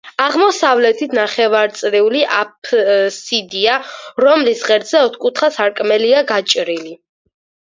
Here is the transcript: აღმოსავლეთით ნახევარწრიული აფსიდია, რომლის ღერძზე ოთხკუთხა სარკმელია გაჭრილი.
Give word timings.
აღმოსავლეთით 0.25 1.11
ნახევარწრიული 1.17 2.23
აფსიდია, 2.37 3.75
რომლის 4.27 4.65
ღერძზე 4.71 5.05
ოთხკუთხა 5.11 5.51
სარკმელია 5.59 6.25
გაჭრილი. 6.33 6.99